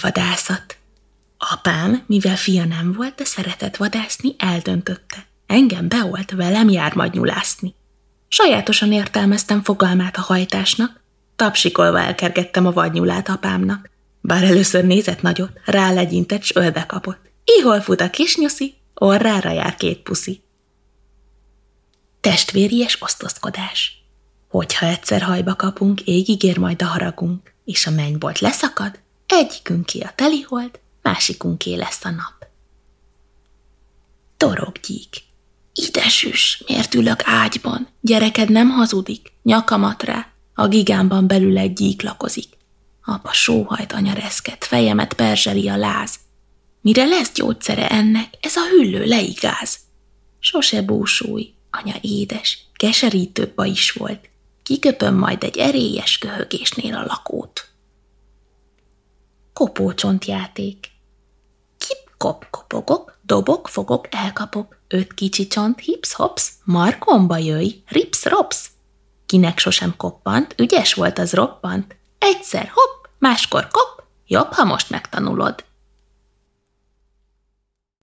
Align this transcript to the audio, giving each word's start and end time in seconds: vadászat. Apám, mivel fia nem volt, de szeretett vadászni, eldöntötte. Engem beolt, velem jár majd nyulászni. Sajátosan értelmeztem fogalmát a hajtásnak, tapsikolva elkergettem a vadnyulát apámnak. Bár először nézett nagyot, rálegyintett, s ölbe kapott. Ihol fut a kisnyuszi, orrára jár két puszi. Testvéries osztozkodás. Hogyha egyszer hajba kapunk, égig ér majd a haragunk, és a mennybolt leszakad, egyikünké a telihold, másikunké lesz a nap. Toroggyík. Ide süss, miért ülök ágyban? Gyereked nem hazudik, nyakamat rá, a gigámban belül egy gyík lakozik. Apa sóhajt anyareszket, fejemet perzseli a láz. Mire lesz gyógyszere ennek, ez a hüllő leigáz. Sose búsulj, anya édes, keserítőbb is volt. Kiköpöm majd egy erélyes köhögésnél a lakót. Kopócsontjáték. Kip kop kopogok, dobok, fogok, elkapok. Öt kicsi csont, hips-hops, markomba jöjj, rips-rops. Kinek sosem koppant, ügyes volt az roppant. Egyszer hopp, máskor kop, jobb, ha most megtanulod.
vadászat. 0.00 0.76
Apám, 1.38 2.02
mivel 2.06 2.36
fia 2.36 2.64
nem 2.64 2.92
volt, 2.92 3.14
de 3.14 3.24
szeretett 3.24 3.76
vadászni, 3.76 4.34
eldöntötte. 4.38 5.26
Engem 5.46 5.88
beolt, 5.88 6.30
velem 6.30 6.68
jár 6.68 6.94
majd 6.94 7.14
nyulászni. 7.14 7.74
Sajátosan 8.28 8.92
értelmeztem 8.92 9.62
fogalmát 9.62 10.16
a 10.16 10.20
hajtásnak, 10.20 11.00
tapsikolva 11.36 12.00
elkergettem 12.00 12.66
a 12.66 12.72
vadnyulát 12.72 13.28
apámnak. 13.28 13.90
Bár 14.20 14.42
először 14.42 14.84
nézett 14.84 15.22
nagyot, 15.22 15.50
rálegyintett, 15.64 16.42
s 16.42 16.54
ölbe 16.54 16.86
kapott. 16.86 17.30
Ihol 17.44 17.80
fut 17.80 18.00
a 18.00 18.10
kisnyuszi, 18.10 18.74
orrára 18.94 19.50
jár 19.50 19.74
két 19.74 19.98
puszi. 19.98 20.42
Testvéries 22.20 23.02
osztozkodás. 23.02 24.04
Hogyha 24.48 24.86
egyszer 24.86 25.22
hajba 25.22 25.54
kapunk, 25.54 26.00
égig 26.00 26.42
ér 26.42 26.58
majd 26.58 26.82
a 26.82 26.86
haragunk, 26.86 27.54
és 27.64 27.86
a 27.86 27.90
mennybolt 27.90 28.38
leszakad, 28.38 28.98
egyikünké 29.32 30.00
a 30.00 30.12
telihold, 30.14 30.80
másikunké 31.02 31.74
lesz 31.74 32.04
a 32.04 32.10
nap. 32.10 32.46
Toroggyík. 34.36 35.22
Ide 35.74 36.08
süss, 36.08 36.62
miért 36.66 36.94
ülök 36.94 37.20
ágyban? 37.24 37.88
Gyereked 38.00 38.50
nem 38.50 38.70
hazudik, 38.70 39.32
nyakamat 39.42 40.02
rá, 40.02 40.26
a 40.54 40.68
gigámban 40.68 41.26
belül 41.26 41.58
egy 41.58 41.72
gyík 41.72 42.02
lakozik. 42.02 42.48
Apa 43.04 43.32
sóhajt 43.32 43.92
anyareszket, 43.92 44.64
fejemet 44.64 45.12
perzseli 45.12 45.68
a 45.68 45.76
láz. 45.76 46.18
Mire 46.80 47.04
lesz 47.04 47.32
gyógyszere 47.32 47.88
ennek, 47.88 48.34
ez 48.40 48.56
a 48.56 48.68
hüllő 48.68 49.04
leigáz. 49.04 49.78
Sose 50.38 50.82
búsulj, 50.82 51.52
anya 51.70 51.94
édes, 52.00 52.58
keserítőbb 52.72 53.64
is 53.64 53.90
volt. 53.90 54.28
Kiköpöm 54.62 55.14
majd 55.14 55.42
egy 55.42 55.58
erélyes 55.58 56.18
köhögésnél 56.18 56.94
a 56.94 57.04
lakót. 57.04 57.49
Kopócsontjáték. 59.60 60.90
Kip 61.78 62.10
kop 62.16 62.46
kopogok, 62.50 63.18
dobok, 63.22 63.68
fogok, 63.68 64.06
elkapok. 64.10 64.76
Öt 64.88 65.14
kicsi 65.14 65.46
csont, 65.46 65.80
hips-hops, 65.80 66.52
markomba 66.64 67.36
jöjj, 67.36 67.82
rips-rops. 67.88 68.70
Kinek 69.26 69.58
sosem 69.58 69.94
koppant, 69.96 70.54
ügyes 70.58 70.94
volt 70.94 71.18
az 71.18 71.32
roppant. 71.32 71.96
Egyszer 72.18 72.70
hopp, 72.74 73.06
máskor 73.18 73.68
kop, 73.68 74.04
jobb, 74.26 74.52
ha 74.52 74.64
most 74.64 74.90
megtanulod. 74.90 75.64